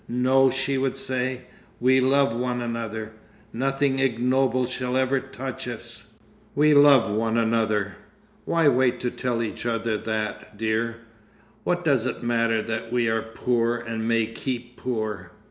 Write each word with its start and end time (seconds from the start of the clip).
"No," 0.07 0.49
she 0.49 0.79
would 0.79 0.97
say, 0.97 1.43
"we 1.79 2.01
love 2.01 2.35
one 2.35 2.59
another. 2.59 3.11
Nothing 3.53 3.99
ignoble 3.99 4.65
shall 4.65 4.97
ever 4.97 5.19
touch 5.19 5.67
us. 5.67 6.07
We 6.55 6.73
love 6.73 7.11
one 7.15 7.37
another. 7.37 7.97
Why 8.45 8.67
wait 8.67 8.99
to 9.01 9.11
tell 9.11 9.43
each 9.43 9.63
other 9.63 9.99
that, 9.99 10.57
dear? 10.57 11.01
What 11.63 11.85
does 11.85 12.07
it 12.07 12.23
matter 12.23 12.63
that 12.63 12.91
we 12.91 13.09
are 13.09 13.21
poor 13.21 13.75
and 13.75 14.07
may 14.07 14.25
keep 14.25 14.75
poor?" 14.75 15.33